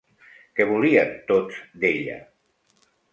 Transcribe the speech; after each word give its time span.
Què 0.59 0.65
volien 0.69 1.11
tots 1.31 1.59
d'ella? 1.83 2.17